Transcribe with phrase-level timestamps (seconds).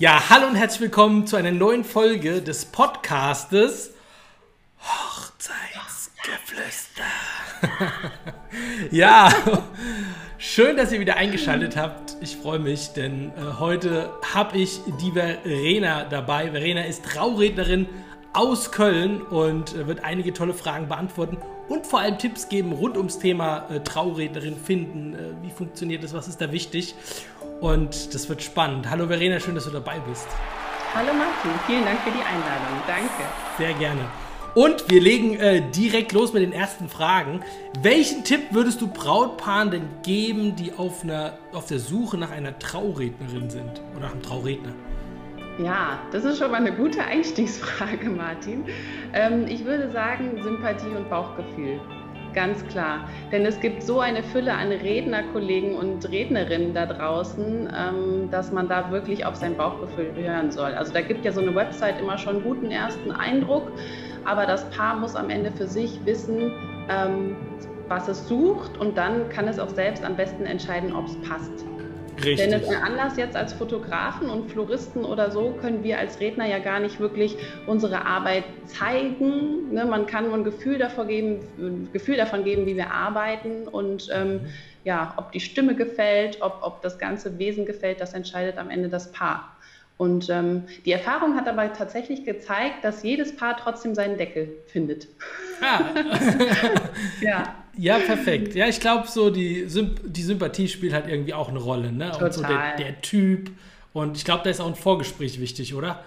[0.00, 3.90] Ja, hallo und herzlich willkommen zu einer neuen Folge des Podcastes
[4.80, 7.02] Hochzeitsgeflüster.
[8.92, 9.28] ja,
[10.38, 12.14] schön, dass ihr wieder eingeschaltet habt.
[12.20, 16.52] Ich freue mich, denn äh, heute habe ich die Verena dabei.
[16.52, 17.88] Verena ist Traurednerin
[18.32, 21.38] aus Köln und äh, wird einige tolle Fragen beantworten
[21.68, 25.14] und vor allem Tipps geben rund ums Thema äh, Traurednerin finden.
[25.14, 26.14] Äh, wie funktioniert das?
[26.14, 26.94] Was ist da wichtig?
[27.60, 28.88] Und das wird spannend.
[28.88, 30.26] Hallo Verena, schön, dass du dabei bist.
[30.94, 32.82] Hallo Martin, vielen Dank für die Einladung.
[32.86, 33.24] Danke.
[33.58, 34.00] Sehr gerne.
[34.54, 37.40] Und wir legen äh, direkt los mit den ersten Fragen.
[37.82, 42.58] Welchen Tipp würdest du Brautpaaren denn geben, die auf, einer, auf der Suche nach einer
[42.58, 44.72] Traurednerin sind oder nach einem Trauredner?
[45.62, 48.64] Ja, das ist schon mal eine gute Einstiegsfrage, Martin.
[49.12, 51.80] Ähm, ich würde sagen Sympathie und Bauchgefühl.
[52.38, 53.00] Ganz klar.
[53.32, 58.68] Denn es gibt so eine Fülle an Rednerkollegen und Rednerinnen da draußen, ähm, dass man
[58.68, 60.72] da wirklich auf sein Bauchgefühl hören soll.
[60.74, 63.72] Also da gibt ja so eine Website immer schon einen guten ersten Eindruck,
[64.24, 66.52] aber das Paar muss am Ende für sich wissen,
[66.88, 67.34] ähm,
[67.88, 71.66] was es sucht und dann kann es auch selbst am besten entscheiden, ob es passt.
[72.24, 72.50] Richtig.
[72.50, 76.80] Denn anders jetzt als Fotografen und Floristen oder so können wir als Redner ja gar
[76.80, 79.72] nicht wirklich unsere Arbeit zeigen.
[79.72, 79.84] Ne?
[79.84, 84.08] Man kann nur ein Gefühl davon geben, ein Gefühl davon geben, wie wir arbeiten und
[84.12, 84.40] ähm,
[84.84, 88.88] ja, ob die Stimme gefällt, ob, ob das ganze Wesen gefällt, das entscheidet am Ende
[88.88, 89.56] das Paar.
[89.98, 95.08] Und ähm, die Erfahrung hat aber tatsächlich gezeigt, dass jedes Paar trotzdem seinen Deckel findet.
[95.60, 95.80] Ah.
[97.20, 97.54] ja.
[97.78, 98.56] Ja, perfekt.
[98.56, 101.92] Ja, ich glaube, so die, Symp die Sympathie spielt halt irgendwie auch eine Rolle.
[101.92, 102.10] Ne?
[102.10, 102.26] Total.
[102.26, 103.52] Und so der, der Typ.
[103.92, 106.04] Und ich glaube, da ist auch ein Vorgespräch wichtig, oder?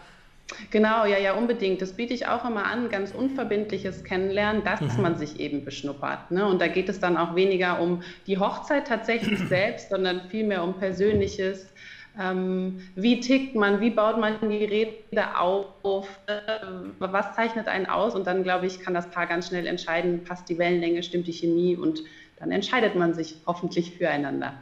[0.70, 1.82] Genau, ja, ja, unbedingt.
[1.82, 5.02] Das biete ich auch immer an, ganz unverbindliches Kennenlernen, dass mhm.
[5.02, 6.30] man sich eben beschnuppert.
[6.30, 6.46] Ne?
[6.46, 10.78] Und da geht es dann auch weniger um die Hochzeit tatsächlich selbst, sondern vielmehr um
[10.78, 11.68] Persönliches,
[12.20, 14.94] ähm, wie tickt man, wie baut man die Rede
[15.38, 16.42] auf, äh,
[17.00, 20.50] was zeichnet einen aus und dann, glaube ich, kann das Paar ganz schnell entscheiden, passt
[20.50, 22.04] die Wellenlänge, stimmt die Chemie und
[22.38, 24.54] dann entscheidet man sich hoffentlich füreinander.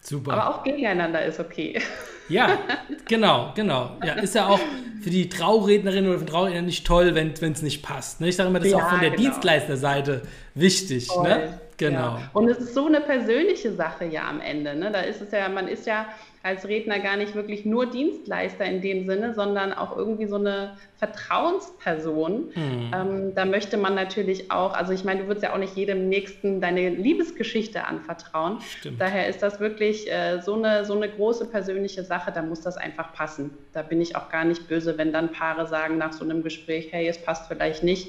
[0.00, 0.32] Super.
[0.32, 1.80] Aber auch gegeneinander ist okay.
[2.28, 2.58] Ja,
[3.08, 3.96] genau, genau.
[4.04, 4.60] Ja, ist ja auch
[5.00, 8.20] für die Traurednerin oder für den Trauredner nicht toll, wenn es nicht passt.
[8.20, 8.28] Ne?
[8.28, 9.22] Ich sage immer, das ist ja, auch von der genau.
[9.22, 10.22] Dienstleisterseite
[10.54, 11.08] wichtig.
[11.22, 11.58] Ne?
[11.76, 11.98] Genau.
[11.98, 12.30] Ja.
[12.32, 14.74] Und es ist so eine persönliche Sache ja am Ende.
[14.74, 14.90] Ne?
[14.92, 16.06] Da ist es ja, man ist ja
[16.42, 20.76] als Redner gar nicht wirklich nur Dienstleister in dem Sinne, sondern auch irgendwie so eine
[20.96, 22.48] Vertrauensperson.
[22.54, 22.90] Mhm.
[22.92, 26.08] Ähm, da möchte man natürlich auch, also ich meine, du würdest ja auch nicht jedem
[26.08, 28.60] Nächsten deine Liebesgeschichte anvertrauen.
[28.60, 29.00] Stimmt.
[29.00, 32.76] Daher ist das wirklich äh, so, eine, so eine große persönliche Sache, da muss das
[32.76, 33.50] einfach passen.
[33.72, 36.88] Da bin ich auch gar nicht böse, wenn dann Paare sagen nach so einem Gespräch,
[36.90, 38.08] hey, es passt vielleicht nicht,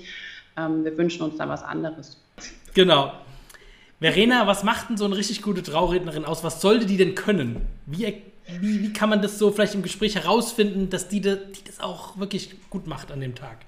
[0.58, 2.20] ähm, wir wünschen uns da was anderes.
[2.74, 3.12] Genau.
[4.04, 6.44] Verena, was macht denn so eine richtig gute Traurednerin aus?
[6.44, 7.62] Was sollte die denn können?
[7.86, 8.22] Wie,
[8.60, 12.20] wie, wie kann man das so vielleicht im Gespräch herausfinden, dass die, die das auch
[12.20, 13.60] wirklich gut macht an dem Tag?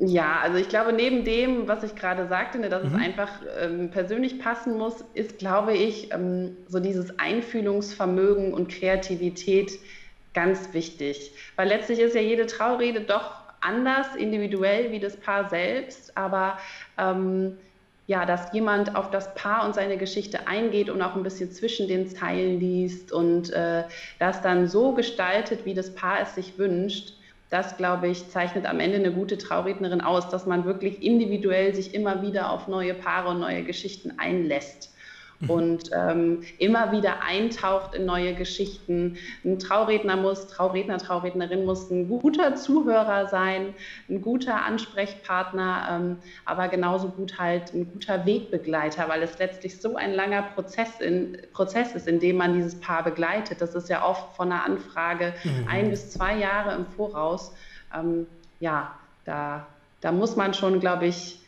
[0.00, 2.94] Ja, also ich glaube, neben dem, was ich gerade sagte, ne, dass mhm.
[2.94, 3.28] es einfach
[3.60, 9.72] ähm, persönlich passen muss, ist, glaube ich, ähm, so dieses Einfühlungsvermögen und Kreativität
[10.32, 11.32] ganz wichtig.
[11.56, 16.56] Weil letztlich ist ja jede Traurede doch anders, individuell wie das Paar selbst, aber
[16.96, 17.58] ähm,
[18.06, 21.88] ja, dass jemand auf das Paar und seine Geschichte eingeht und auch ein bisschen zwischen
[21.88, 23.84] den Zeilen liest und äh,
[24.18, 27.14] das dann so gestaltet, wie das Paar es sich wünscht,
[27.50, 31.94] das, glaube ich, zeichnet am Ende eine gute Traurednerin aus, dass man wirklich individuell sich
[31.94, 34.93] immer wieder auf neue Paare und neue Geschichten einlässt.
[35.48, 39.16] Und ähm, immer wieder eintaucht in neue Geschichten.
[39.44, 43.74] Ein Trauredner muss, Trauredner, Traurednerin muss ein guter Zuhörer sein,
[44.08, 49.96] ein guter Ansprechpartner, ähm, aber genauso gut halt ein guter Wegbegleiter, weil es letztlich so
[49.96, 53.60] ein langer Prozess, in, Prozess ist, in dem man dieses Paar begleitet.
[53.60, 55.68] Das ist ja oft von einer Anfrage mhm.
[55.68, 57.52] ein bis zwei Jahre im Voraus.
[57.94, 58.26] Ähm,
[58.60, 58.92] ja,
[59.24, 59.66] da,
[60.00, 61.43] da muss man schon, glaube ich,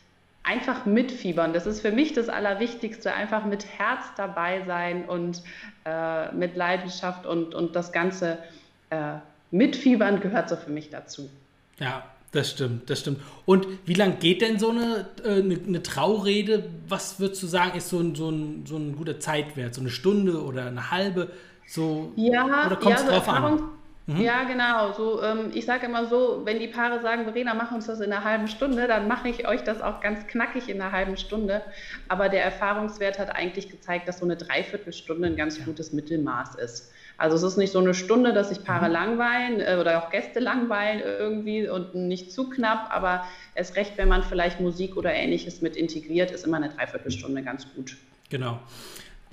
[0.47, 1.53] einfach mitfiebern.
[1.53, 5.41] Das ist für mich das Allerwichtigste, einfach mit Herz dabei sein und
[5.85, 8.37] äh, mit Leidenschaft und, und das Ganze
[8.89, 9.15] äh,
[9.51, 11.29] mitfiebern gehört so für mich dazu.
[11.79, 13.19] Ja, das stimmt, das stimmt.
[13.45, 16.69] Und wie lang geht denn so eine, äh, eine, eine, Traurede?
[16.87, 19.75] Was würdest du sagen, ist so ein, so, ein, so ein guter Zeitwert?
[19.75, 21.31] So eine Stunde oder eine halbe?
[21.67, 23.63] So, ja, oder kommt es ja, so drauf an?
[24.07, 24.21] Mhm.
[24.21, 24.93] Ja, genau.
[24.93, 28.11] So, ähm, ich sage immer so, wenn die Paare sagen, Verena, mach uns das in
[28.11, 31.61] einer halben Stunde, dann mache ich euch das auch ganz knackig in einer halben Stunde.
[32.07, 35.65] Aber der Erfahrungswert hat eigentlich gezeigt, dass so eine Dreiviertelstunde ein ganz ja.
[35.65, 36.93] gutes Mittelmaß ist.
[37.17, 38.93] Also es ist nicht so eine Stunde, dass sich Paare mhm.
[38.93, 43.25] langweilen äh, oder auch Gäste langweilen irgendwie und nicht zu knapp, aber
[43.55, 47.67] es recht, wenn man vielleicht Musik oder ähnliches mit integriert, ist immer eine Dreiviertelstunde ganz
[47.75, 47.97] gut.
[48.29, 48.59] Genau.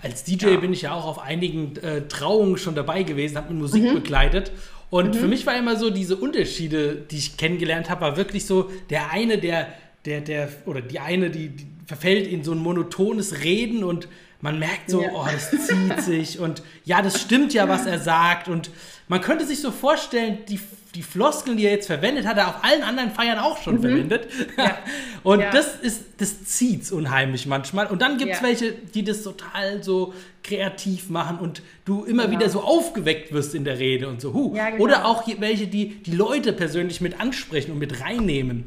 [0.05, 0.57] Als DJ ja.
[0.59, 3.95] bin ich ja auch auf einigen äh, Trauungen schon dabei gewesen, habe mit Musik mhm.
[3.95, 4.53] begleitet.
[4.91, 5.19] Und mhm.
[5.19, 9.11] für mich war immer so, diese Unterschiede, die ich kennengelernt habe, war wirklich so, der
[9.11, 9.69] eine, der,
[10.05, 14.09] der, der, oder die eine, die, die verfällt in so ein monotones Reden und
[14.41, 15.09] man merkt so, ja.
[15.15, 18.49] oh, das zieht sich und ja, das stimmt ja, was er sagt.
[18.49, 18.71] Und
[19.09, 20.61] man könnte sich so vorstellen, die,
[20.95, 23.81] die Floskeln, die er jetzt verwendet, hat er auf allen anderen Feiern auch schon mhm.
[23.81, 24.29] verwendet.
[24.57, 24.79] Ja.
[25.23, 25.51] und ja.
[25.51, 27.87] das ist, das zieht's unheimlich manchmal.
[27.87, 32.39] Und dann gibt es welche, die das total so kreativ machen und du immer genau.
[32.39, 34.33] wieder so aufgeweckt wirst in der Rede und so.
[34.33, 34.53] Huh.
[34.53, 34.83] Genau.
[34.83, 38.65] Oder auch welche, die die Leute persönlich mit ansprechen und mit reinnehmen.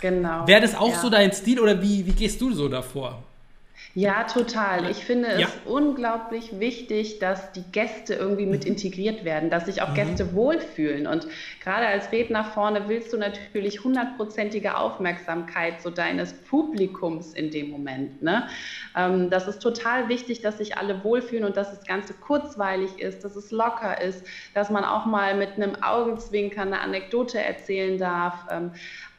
[0.00, 0.46] Genau.
[0.46, 3.22] Wäre das auch so dein Stil oder wie, wie gehst du so davor?
[3.94, 4.88] Ja, total.
[4.88, 5.48] Ich finde es ja.
[5.64, 8.72] unglaublich wichtig, dass die Gäste irgendwie mit mhm.
[8.72, 9.94] integriert werden, dass sich auch mhm.
[9.94, 11.08] Gäste wohlfühlen.
[11.08, 11.26] Und
[11.62, 18.22] gerade als Redner vorne willst du natürlich hundertprozentige Aufmerksamkeit so deines Publikums in dem Moment.
[18.22, 18.46] Ne?
[18.96, 23.24] Ähm, das ist total wichtig, dass sich alle wohlfühlen und dass das Ganze kurzweilig ist,
[23.24, 28.46] dass es locker ist, dass man auch mal mit einem Augenzwinkern eine Anekdote erzählen darf.
[28.52, 28.70] Ähm,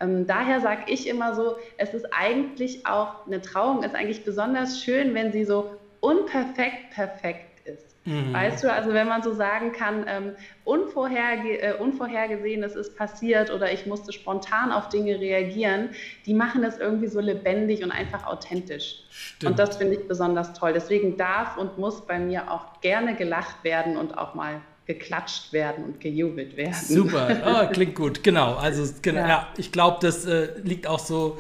[0.02, 4.82] ähm, daher sage ich immer so, es ist eigentlich auch, eine Trauung ist eigentlich besonders
[4.82, 7.96] schön, wenn sie so unperfekt perfekt ist.
[8.06, 8.34] Mhm.
[8.34, 13.72] Weißt du, also wenn man so sagen kann, ähm, unvorherge äh, Unvorhergesehenes ist passiert oder
[13.72, 15.92] ich musste spontan auf Dinge reagieren,
[16.26, 19.04] die machen es irgendwie so lebendig und einfach authentisch.
[19.12, 19.52] Stimmt.
[19.52, 20.74] Und das finde ich besonders toll.
[20.74, 24.62] Deswegen darf und muss bei mir auch gerne gelacht werden und auch mal
[24.94, 26.74] geklatscht werden und gejubelt werden.
[26.74, 28.56] Super, oh, klingt gut, genau.
[28.56, 29.28] Also genau, ja.
[29.28, 31.40] ja ich glaube, das äh, liegt auch so,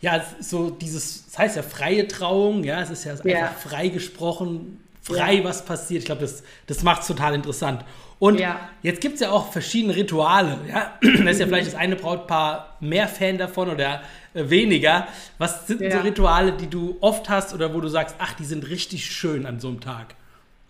[0.00, 3.38] ja, so dieses, das heißt ja freie Trauung, ja, es ist ja, ja.
[3.38, 5.44] einfach frei gesprochen, frei, ja.
[5.44, 6.00] was passiert.
[6.00, 7.84] Ich glaube, das, das macht es total interessant.
[8.20, 8.40] Und
[8.82, 10.58] jetzt gibt es ja auch verschiedene Rituale.
[10.68, 10.92] Ja?
[11.24, 14.02] Da ist ja vielleicht das eine Brautpaar mehr Fan davon oder
[14.32, 15.08] äh, weniger.
[15.38, 18.68] Was sind so Rituale, die du oft hast oder wo du sagst, ach, die sind
[18.68, 20.14] richtig schön an so einem Tag?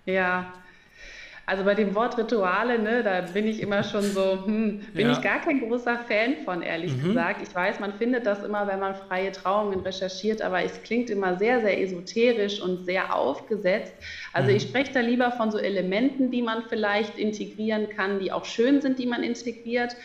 [0.07, 0.53] Ja,
[1.45, 5.13] also bei dem Wort Rituale, ne, da bin ich immer schon so, hm, bin ja.
[5.13, 7.09] ich gar kein großer Fan von, ehrlich mhm.
[7.09, 7.43] gesagt.
[7.43, 11.37] Ich weiß, man findet das immer, wenn man freie Trauungen recherchiert, aber es klingt immer
[11.39, 13.95] sehr, sehr esoterisch und sehr aufgesetzt.
[14.33, 14.57] Also mhm.
[14.57, 18.81] ich spreche da lieber von so Elementen, die man vielleicht integrieren kann, die auch schön
[18.81, 19.97] sind, die man integriert.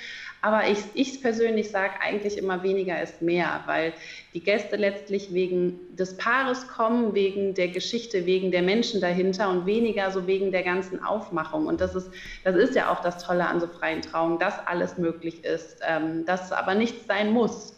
[0.42, 3.94] Aber ich, ich persönlich sage eigentlich immer weniger ist mehr, weil
[4.34, 9.66] die Gäste letztlich wegen des Paares kommen, wegen der Geschichte, wegen der Menschen dahinter und
[9.66, 11.66] weniger so wegen der ganzen Aufmachung.
[11.66, 12.12] Und das ist,
[12.44, 16.26] das ist ja auch das Tolle an so freien Trauungen, dass alles möglich ist, ähm,
[16.26, 17.77] dass aber nichts sein muss.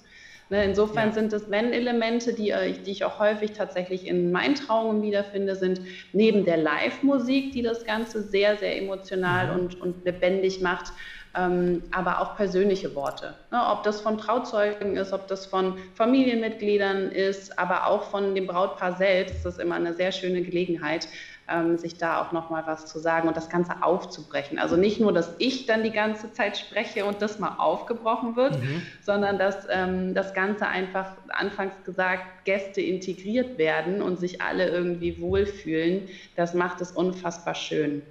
[0.51, 1.13] Ne, insofern ja.
[1.13, 5.55] sind es, wenn Elemente, die, äh, die ich auch häufig tatsächlich in meinen Trauungen wiederfinde,
[5.55, 5.81] sind
[6.11, 9.59] neben der Live-Musik, die das Ganze sehr, sehr emotional mhm.
[9.59, 10.91] und, und lebendig macht,
[11.37, 13.35] ähm, aber auch persönliche Worte.
[13.51, 18.47] Ne, ob das von Trauzeugen ist, ob das von Familienmitgliedern ist, aber auch von dem
[18.47, 21.07] Brautpaar selbst, das ist immer eine sehr schöne Gelegenheit,
[21.51, 24.59] ähm, sich da auch nochmal was zu sagen und das Ganze aufzubrechen.
[24.59, 28.61] Also nicht nur, dass ich dann die ganze Zeit spreche und das mal aufgebrochen wird,
[28.61, 28.81] mhm.
[29.01, 35.19] sondern dass ähm, das Ganze einfach, anfangs gesagt, Gäste integriert werden und sich alle irgendwie
[35.21, 36.07] wohlfühlen.
[36.35, 38.01] Das macht es unfassbar schön.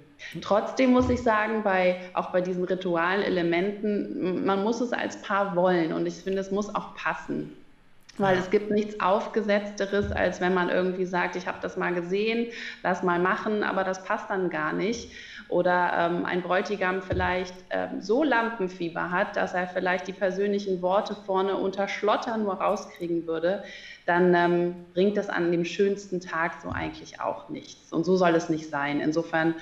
[0.41, 5.55] Trotzdem muss ich sagen, bei, auch bei diesen ritualen Elementen, man muss es als Paar
[5.55, 7.55] wollen und ich finde, es muss auch passen.
[8.19, 12.47] Weil es gibt nichts Aufgesetzteres, als wenn man irgendwie sagt, ich habe das mal gesehen,
[12.83, 15.11] lass mal machen, aber das passt dann gar nicht.
[15.47, 21.15] Oder ähm, ein Bräutigam vielleicht ähm, so Lampenfieber hat, dass er vielleicht die persönlichen Worte
[21.15, 23.63] vorne unter Schlotter nur rauskriegen würde,
[24.05, 27.91] dann ähm, bringt das an dem schönsten Tag so eigentlich auch nichts.
[27.91, 28.99] Und so soll es nicht sein.
[28.99, 29.55] Insofern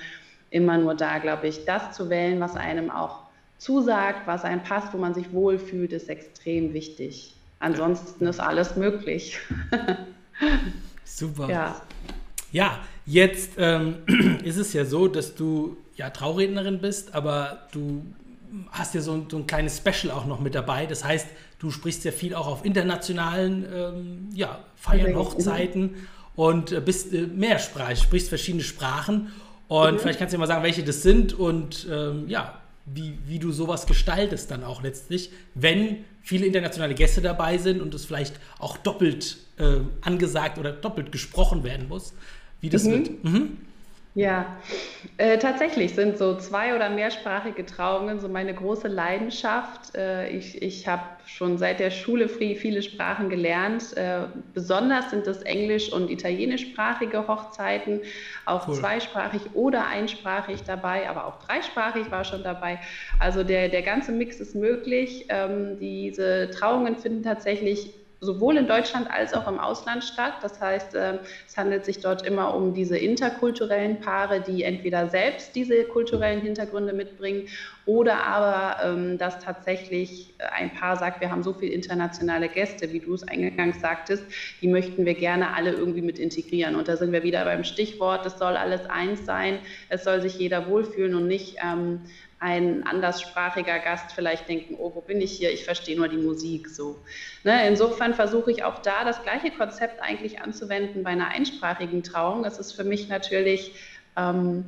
[0.50, 3.22] immer nur da, glaube ich, das zu wählen, was einem auch
[3.56, 7.37] zusagt, was einem passt, wo man sich wohlfühlt, ist extrem wichtig.
[7.60, 9.38] Ansonsten ist alles möglich.
[11.04, 11.50] Super.
[11.50, 11.82] Ja,
[12.52, 13.96] ja jetzt ähm,
[14.44, 18.02] ist es ja so, dass du ja Traurednerin bist, aber du
[18.70, 20.86] hast ja so ein, so ein, kleines Special auch noch mit dabei.
[20.86, 21.26] Das heißt,
[21.58, 25.96] du sprichst ja viel auch auf internationalen ähm, ja, Feiern, Hochzeiten
[26.36, 29.32] und äh, bist äh, mehrsprachig, sprichst verschiedene Sprachen.
[29.66, 29.98] Und mhm.
[29.98, 32.60] vielleicht kannst du ja mal sagen, welche das sind und ähm, ja,
[32.94, 37.94] wie, wie du sowas gestaltest dann auch letztlich, wenn viele internationale Gäste dabei sind und
[37.94, 42.14] es vielleicht auch doppelt äh, angesagt oder doppelt gesprochen werden muss,
[42.60, 42.90] wie das mhm.
[42.90, 43.24] wird.
[43.24, 43.56] Mhm.
[44.18, 44.58] Ja,
[45.18, 49.94] äh, tatsächlich sind so zwei- oder mehrsprachige Trauungen so meine große Leidenschaft.
[49.94, 53.96] Äh, ich ich habe schon seit der Schule viele Sprachen gelernt.
[53.96, 58.00] Äh, besonders sind es englisch- und italienischsprachige Hochzeiten,
[58.44, 58.74] auch cool.
[58.74, 62.80] zweisprachig oder einsprachig dabei, aber auch dreisprachig war schon dabei.
[63.20, 65.26] Also der, der ganze Mix ist möglich.
[65.28, 70.34] Ähm, diese Trauungen finden tatsächlich sowohl in Deutschland als auch im Ausland statt.
[70.42, 75.54] Das heißt, ähm, es handelt sich dort immer um diese interkulturellen Paare, die entweder selbst
[75.54, 77.48] diese kulturellen Hintergründe mitbringen
[77.86, 83.00] oder aber, ähm, dass tatsächlich ein Paar sagt, wir haben so viele internationale Gäste, wie
[83.00, 84.24] du es eingangs sagtest,
[84.60, 86.74] die möchten wir gerne alle irgendwie mit integrieren.
[86.74, 89.58] Und da sind wir wieder beim Stichwort, es soll alles eins sein,
[89.88, 92.00] es soll sich jeder wohlfühlen und nicht ähm,
[92.40, 95.52] ein anderssprachiger Gast vielleicht denken, oh, wo bin ich hier?
[95.52, 96.98] Ich verstehe nur die Musik so.
[97.44, 97.66] Ne?
[97.66, 102.44] Insofern versuche ich auch da das gleiche Konzept eigentlich anzuwenden bei einer einsprachigen Trauung.
[102.44, 103.72] Es ist für mich natürlich
[104.16, 104.66] ähm,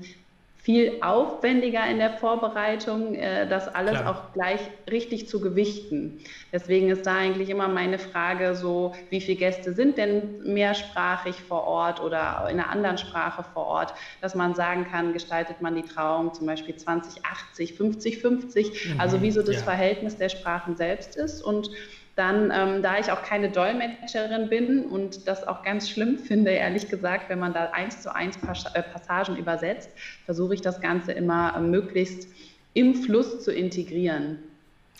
[0.62, 4.10] viel aufwendiger in der Vorbereitung, äh, das alles Klar.
[4.10, 6.20] auch gleich richtig zu gewichten.
[6.52, 11.64] Deswegen ist da eigentlich immer meine Frage so, wie viele Gäste sind denn mehrsprachig vor
[11.64, 15.82] Ort oder in einer anderen Sprache vor Ort, dass man sagen kann, gestaltet man die
[15.82, 19.62] Trauung zum Beispiel 20, 80, 50, 50, mhm, also wie so das ja.
[19.62, 21.70] Verhältnis der Sprachen selbst ist und
[22.16, 26.88] dann, ähm, da ich auch keine Dolmetscherin bin und das auch ganz schlimm finde, ehrlich
[26.88, 28.36] gesagt, wenn man da eins zu eins
[28.74, 29.90] äh, Passagen übersetzt,
[30.24, 32.28] versuche ich das Ganze immer äh, möglichst
[32.74, 34.38] im Fluss zu integrieren.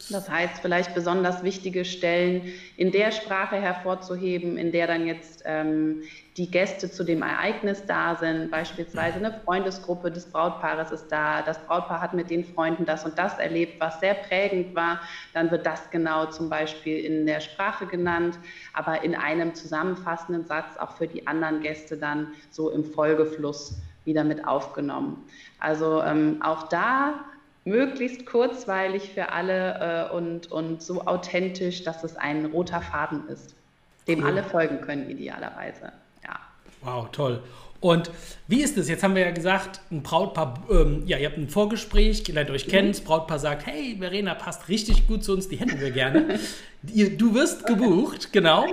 [0.09, 6.03] Das heißt, vielleicht besonders wichtige Stellen in der Sprache hervorzuheben, in der dann jetzt ähm,
[6.37, 8.51] die Gäste zu dem Ereignis da sind.
[8.51, 11.43] Beispielsweise eine Freundesgruppe des Brautpaares ist da.
[11.43, 15.01] Das Brautpaar hat mit den Freunden das und das erlebt, was sehr prägend war.
[15.35, 18.39] Dann wird das genau zum Beispiel in der Sprache genannt,
[18.73, 24.25] aber in einem zusammenfassenden Satz auch für die anderen Gäste dann so im Folgefluss wieder
[24.25, 25.25] mit aufgenommen.
[25.59, 27.27] Also ähm, auch da
[27.65, 33.55] möglichst kurzweilig für alle äh, und, und so authentisch, dass es ein roter Faden ist,
[34.09, 34.27] dem cool.
[34.27, 35.93] alle folgen können, idealerweise.
[36.25, 36.41] Ja.
[36.83, 37.43] Wow, toll.
[37.81, 38.11] Und
[38.47, 38.89] wie ist es?
[38.89, 42.51] Jetzt haben wir ja gesagt, ein Brautpaar, ähm, ja, ihr habt ein Vorgespräch, ihr lernt
[42.51, 42.93] euch kennen, mhm.
[42.93, 46.39] das Brautpaar sagt, hey, Verena passt richtig gut zu uns, die hätten wir gerne.
[46.83, 48.67] du wirst gebucht, genau.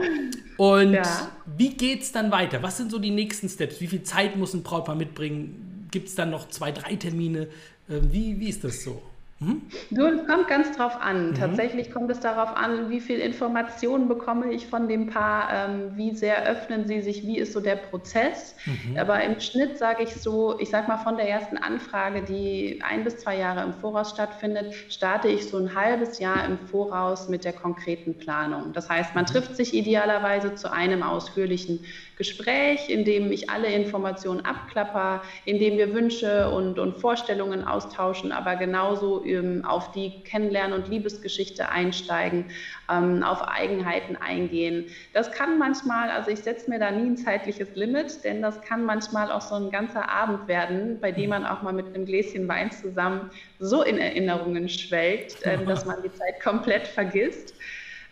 [0.57, 1.31] Und ja.
[1.45, 2.61] wie geht es dann weiter?
[2.63, 3.79] Was sind so die nächsten Steps?
[3.79, 5.87] Wie viel Zeit muss ein Brautpaar mitbringen?
[5.89, 7.47] Gibt es dann noch zwei, drei Termine?
[7.89, 9.01] Ähm, wie, wie ist das so?
[9.39, 11.29] Du, es kommt ganz drauf an.
[11.29, 11.35] Mhm.
[11.35, 16.15] Tatsächlich kommt es darauf an, wie viel Informationen bekomme ich von dem Paar, ähm, wie
[16.15, 18.55] sehr öffnen sie sich, wie ist so der Prozess.
[18.65, 18.97] Mhm.
[18.97, 23.03] Aber im Schnitt sage ich so, ich sage mal von der ersten Anfrage, die ein
[23.03, 27.45] bis zwei Jahre im Voraus stattfindet, starte ich so ein halbes Jahr im Voraus mit
[27.45, 28.73] der konkreten Planung.
[28.73, 29.27] Das heißt, man mhm.
[29.27, 35.77] trifft sich idealerweise zu einem ausführlichen Gespräch, in dem ich alle Informationen abklapper, in dem
[35.77, 42.45] wir Wünsche und, und Vorstellungen austauschen, aber genauso ähm, auf die Kennenlernen- und Liebesgeschichte einsteigen,
[42.91, 44.85] ähm, auf Eigenheiten eingehen.
[45.13, 48.85] Das kann manchmal, also ich setze mir da nie ein zeitliches Limit, denn das kann
[48.85, 52.47] manchmal auch so ein ganzer Abend werden, bei dem man auch mal mit einem Gläschen
[52.47, 53.29] Wein zusammen
[53.59, 57.53] so in Erinnerungen schwelgt, äh, dass man die Zeit komplett vergisst.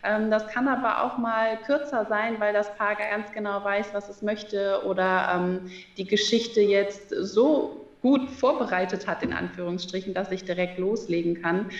[0.05, 4.07] Ähm, das kann aber auch mal kürzer sein, weil das Paar ganz genau weiß, was
[4.09, 10.43] es möchte oder ähm, die Geschichte jetzt so gut vorbereitet hat, in Anführungsstrichen, dass ich
[10.43, 11.71] direkt loslegen kann.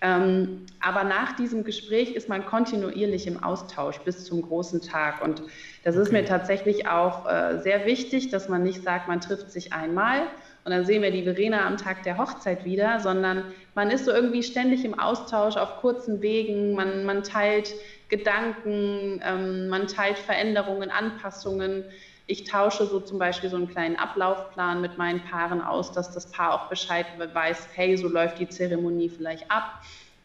[0.00, 5.20] Ähm, aber nach diesem Gespräch ist man kontinuierlich im Austausch bis zum großen Tag.
[5.20, 5.42] Und
[5.82, 9.72] das ist mir tatsächlich auch äh, sehr wichtig, dass man nicht sagt, man trifft sich
[9.72, 10.20] einmal
[10.64, 13.42] und dann sehen wir die Verena am Tag der Hochzeit wieder, sondern
[13.74, 17.74] man ist so irgendwie ständig im Austausch auf kurzen Wegen, man, man teilt
[18.10, 21.82] Gedanken, ähm, man teilt Veränderungen, Anpassungen.
[22.26, 26.30] Ich tausche so zum Beispiel so einen kleinen Ablaufplan mit meinen Paaren aus, dass das
[26.30, 29.82] Paar auch Bescheid weiß, hey, so läuft die Zeremonie vielleicht ab,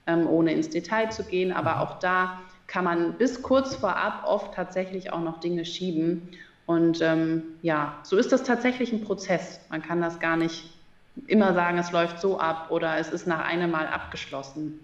[0.07, 1.51] ähm, ohne ins Detail zu gehen.
[1.51, 1.81] Aber mhm.
[1.81, 6.29] auch da kann man bis kurz vorab oft tatsächlich auch noch Dinge schieben.
[6.65, 9.59] Und ähm, ja, so ist das tatsächlich ein Prozess.
[9.69, 10.65] Man kann das gar nicht
[11.27, 14.79] immer sagen, es läuft so ab oder es ist nach einem Mal abgeschlossen.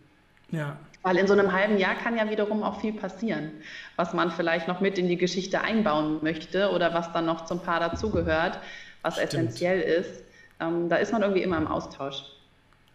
[0.52, 0.76] Ja.
[1.06, 3.52] Weil in so einem halben Jahr kann ja wiederum auch viel passieren,
[3.96, 7.60] was man vielleicht noch mit in die Geschichte einbauen möchte oder was dann noch zum
[7.60, 8.58] Paar dazugehört,
[9.04, 9.34] was Stimmt.
[9.34, 10.24] essentiell ist.
[10.60, 12.24] Ähm, da ist man irgendwie immer im Austausch.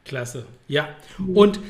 [0.05, 0.45] Klasse.
[0.67, 0.89] Ja.
[1.35, 1.61] Und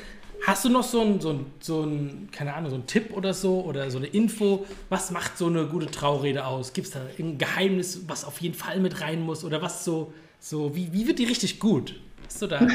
[0.47, 3.61] Hast du noch so ein, so so ein, keine Ahnung, so ein Tipp oder so
[3.61, 4.65] oder so eine Info?
[4.89, 6.73] Was macht so eine gute Traurede aus?
[6.73, 9.45] Gibt es da ein Geheimnis, was auf jeden Fall mit rein muss?
[9.45, 12.01] Oder was so, so wie, wie wird die richtig gut?
[12.25, 12.59] Hast du da?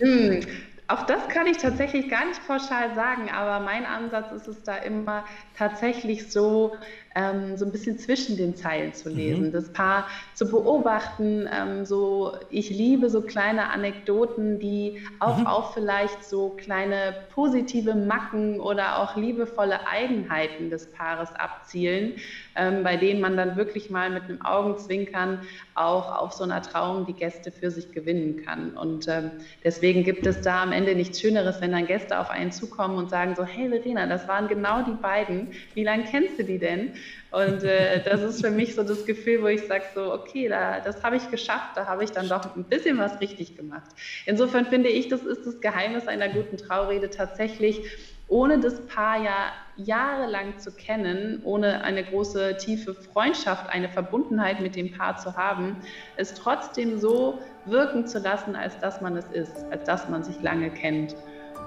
[0.86, 4.76] auch das kann ich tatsächlich gar nicht pauschal sagen, aber mein Ansatz ist es da
[4.76, 5.24] immer
[5.56, 6.76] tatsächlich so,
[7.14, 9.16] ähm, so ein bisschen zwischen den Zeilen zu mhm.
[9.16, 9.52] lesen, mhm.
[9.52, 11.48] das Paar zu beobachten.
[11.52, 15.46] Ähm, so, ich liebe so kleine Anekdoten, die auch mhm.
[15.46, 22.14] auf vielleicht so kleine positive Macken oder auch liebevolle Eigenheiten des Paares abzielen,
[22.56, 25.40] ähm, bei denen man dann wirklich mal mit einem Augenzwinkern
[25.74, 28.76] auch auf so einer Trauung die Gäste für sich gewinnen kann.
[28.76, 29.30] Und ähm,
[29.62, 33.10] deswegen gibt es da am Ende nichts Schöneres, wenn dann Gäste auf einen zukommen und
[33.10, 35.52] sagen so, hey Verena, das waren genau die beiden.
[35.74, 36.92] Wie lange kennst du die denn?
[37.30, 40.80] Und äh, das ist für mich so das Gefühl, wo ich sage so, okay, da,
[40.80, 43.90] das habe ich geschafft, da habe ich dann doch ein bisschen was richtig gemacht.
[44.26, 47.80] Insofern finde ich, das ist das Geheimnis einer guten Traurede tatsächlich,
[48.28, 54.76] ohne das Paar ja jahrelang zu kennen, ohne eine große, tiefe Freundschaft, eine Verbundenheit mit
[54.76, 55.76] dem Paar zu haben,
[56.16, 60.40] es trotzdem so wirken zu lassen, als dass man es ist, als dass man sich
[60.40, 61.16] lange kennt.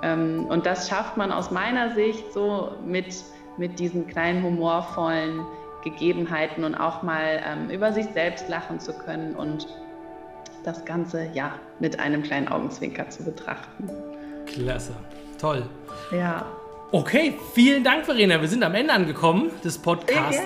[0.03, 3.13] Ähm, und das schafft man aus meiner Sicht so mit
[3.57, 5.45] mit diesen kleinen humorvollen
[5.83, 9.67] Gegebenheiten und auch mal ähm, über sich selbst lachen zu können und
[10.63, 13.89] das Ganze ja mit einem kleinen Augenzwinker zu betrachten.
[14.45, 14.93] Klasse,
[15.39, 15.65] toll.
[16.11, 16.45] Ja.
[16.89, 18.39] Okay, vielen Dank, Verena.
[18.39, 20.41] Wir sind am Ende angekommen des Podcasts.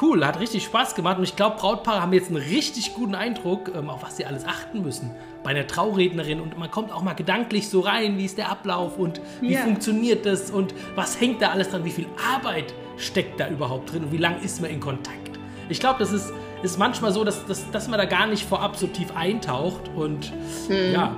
[0.00, 3.72] Cool, hat richtig Spaß gemacht und ich glaube, Brautpaare haben jetzt einen richtig guten Eindruck,
[3.74, 5.10] ähm, auf was sie alles achten müssen
[5.42, 8.96] bei einer Traurednerin und man kommt auch mal gedanklich so rein, wie ist der Ablauf
[8.96, 9.62] und wie ja.
[9.62, 14.04] funktioniert das und was hängt da alles dran, wie viel Arbeit steckt da überhaupt drin
[14.04, 15.40] und wie lange ist man in Kontakt.
[15.68, 18.76] Ich glaube, das ist, ist manchmal so, dass, dass, dass man da gar nicht vorab
[18.76, 20.32] so tief eintaucht und
[20.68, 20.92] hm.
[20.92, 21.16] ja,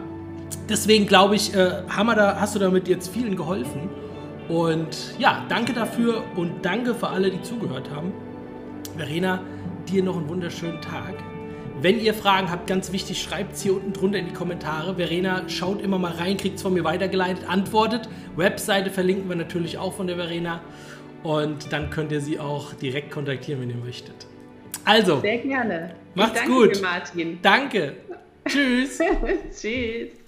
[0.71, 3.91] deswegen glaube ich, äh, haben wir da, hast du damit jetzt vielen geholfen.
[4.49, 8.13] Und ja, danke dafür und danke für alle, die zugehört haben.
[8.97, 9.41] Verena,
[9.89, 11.15] dir noch einen wunderschönen Tag.
[11.81, 14.95] Wenn ihr Fragen habt, ganz wichtig, schreibt es hier unten drunter in die Kommentare.
[14.95, 18.09] Verena schaut immer mal rein, kriegt es von mir weitergeleitet, antwortet.
[18.37, 20.61] Webseite verlinken wir natürlich auch von der Verena.
[21.23, 24.27] Und dann könnt ihr sie auch direkt kontaktieren, wenn ihr möchtet.
[24.85, 25.21] Also.
[25.21, 25.95] Sehr gerne.
[26.15, 26.77] Macht's danke gut.
[26.77, 27.39] Dir, Martin.
[27.43, 27.97] Danke.
[28.47, 28.99] Tschüss.
[29.51, 30.24] Tschüss.